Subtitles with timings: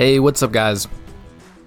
[0.00, 0.88] Hey, what's up, guys?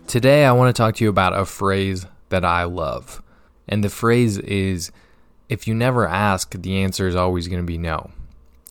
[0.08, 3.22] Today, I want to talk to you about a phrase that I love.
[3.68, 4.92] And the phrase is
[5.50, 8.10] if you never ask, the answer is always going to be no.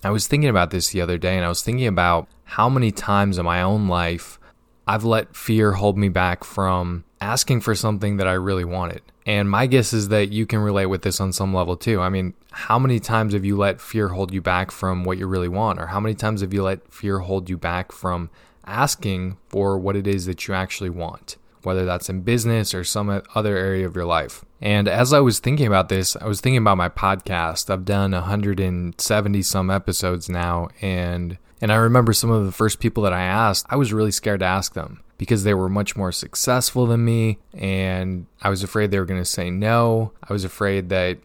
[0.03, 2.91] I was thinking about this the other day, and I was thinking about how many
[2.91, 4.41] times in my own life
[4.89, 9.03] I've let fear hold me back from asking for something that I really wanted.
[9.27, 12.01] And my guess is that you can relate with this on some level too.
[12.01, 15.29] I mean, how many times have you let fear hold you back from what you
[15.29, 15.79] really want?
[15.79, 18.29] Or how many times have you let fear hold you back from
[18.67, 23.23] asking for what it is that you actually want, whether that's in business or some
[23.35, 24.45] other area of your life.
[24.61, 27.71] And as I was thinking about this, I was thinking about my podcast.
[27.71, 33.05] I've done 170 some episodes now and and I remember some of the first people
[33.05, 36.11] that I asked, I was really scared to ask them because they were much more
[36.11, 40.13] successful than me and I was afraid they were going to say no.
[40.29, 41.19] I was afraid that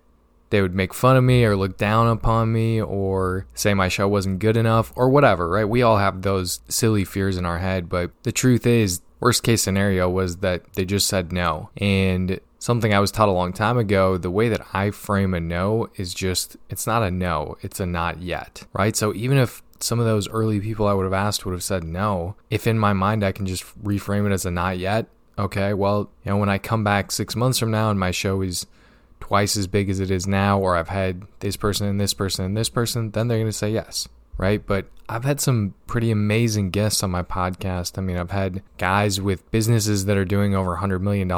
[0.50, 4.08] they would make fun of me or look down upon me or say my show
[4.08, 5.68] wasn't good enough or whatever, right?
[5.68, 9.62] We all have those silly fears in our head, but the truth is, worst case
[9.62, 11.70] scenario was that they just said no.
[11.78, 15.40] And something I was taught a long time ago, the way that I frame a
[15.40, 18.96] no is just, it's not a no, it's a not yet, right?
[18.96, 21.84] So even if some of those early people I would have asked would have said
[21.84, 25.74] no, if in my mind I can just reframe it as a not yet, okay,
[25.74, 28.66] well, you know, when I come back six months from now and my show is
[29.20, 32.46] twice as big as it is now, or I've had this person and this person
[32.46, 34.66] and this person, then they're going to say yes, right?
[34.66, 37.98] But I've had some pretty amazing guests on my podcast.
[37.98, 41.32] I mean, I've had guys with businesses that are doing over $100 million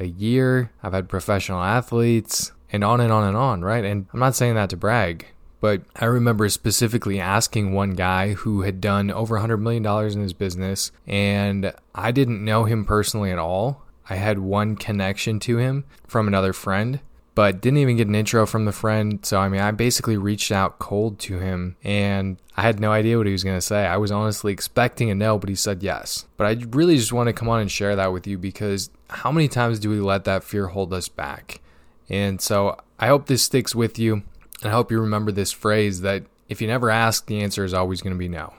[0.00, 3.84] a year, I've had professional athletes, and on and on and on, right?
[3.84, 5.26] And I'm not saying that to brag.
[5.60, 10.32] But I remember specifically asking one guy who had done over $100 million in his
[10.32, 13.82] business, and I didn't know him personally at all.
[14.08, 17.00] I had one connection to him from another friend,
[17.38, 19.24] but didn't even get an intro from the friend.
[19.24, 23.16] So, I mean, I basically reached out cold to him and I had no idea
[23.16, 23.86] what he was going to say.
[23.86, 26.26] I was honestly expecting a no, but he said yes.
[26.36, 29.30] But I really just want to come on and share that with you because how
[29.30, 31.60] many times do we let that fear hold us back?
[32.08, 34.14] And so I hope this sticks with you.
[34.14, 37.72] And I hope you remember this phrase that if you never ask, the answer is
[37.72, 38.54] always going to be no.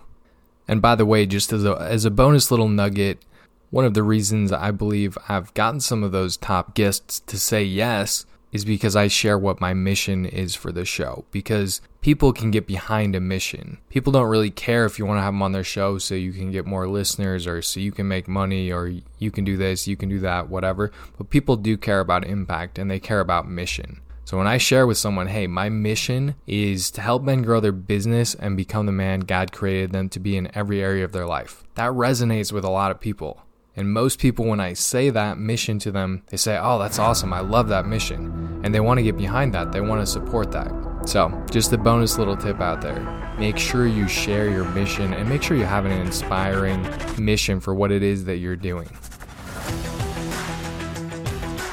[0.70, 3.26] And by the way, just as a, as a bonus little nugget,
[3.72, 7.62] one of the reasons I believe I've gotten some of those top guests to say
[7.62, 11.26] yes is because I share what my mission is for the show.
[11.32, 13.78] Because people can get behind a mission.
[13.90, 16.32] People don't really care if you want to have them on their show so you
[16.32, 19.88] can get more listeners or so you can make money or you can do this,
[19.88, 20.92] you can do that, whatever.
[21.18, 24.02] But people do care about impact and they care about mission.
[24.30, 27.72] So when I share with someone, hey, my mission is to help men grow their
[27.72, 31.26] business and become the man God created them to be in every area of their
[31.26, 33.42] life, that resonates with a lot of people.
[33.76, 37.32] And most people, when I say that mission to them, they say, Oh, that's awesome.
[37.32, 38.62] I love that mission.
[38.64, 39.72] And they want to get behind that.
[39.72, 40.72] They want to support that.
[41.06, 43.00] So, just a bonus little tip out there.
[43.40, 46.86] Make sure you share your mission and make sure you have an inspiring
[47.18, 48.90] mission for what it is that you're doing.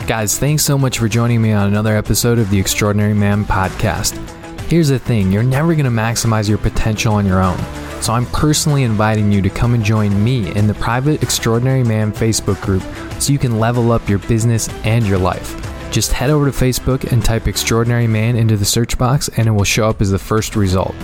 [0.07, 4.17] Guys, thanks so much for joining me on another episode of the Extraordinary Man podcast.
[4.69, 7.59] Here's the thing you're never going to maximize your potential on your own.
[8.01, 12.13] So I'm personally inviting you to come and join me in the private Extraordinary Man
[12.13, 12.83] Facebook group
[13.21, 15.55] so you can level up your business and your life.
[15.91, 19.53] Just head over to Facebook and type Extraordinary Man into the search box and it
[19.53, 20.95] will show up as the first result.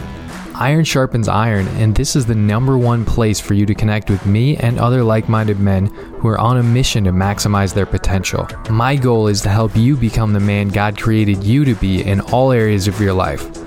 [0.55, 4.25] Iron sharpens iron, and this is the number one place for you to connect with
[4.27, 8.47] me and other like minded men who are on a mission to maximize their potential.
[8.71, 12.21] My goal is to help you become the man God created you to be in
[12.21, 13.62] all areas of your life.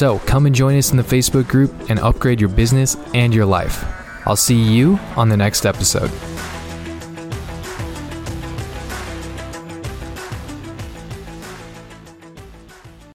[0.00, 3.44] So come and join us in the Facebook group and upgrade your business and your
[3.44, 3.84] life.
[4.26, 6.10] I'll see you on the next episode.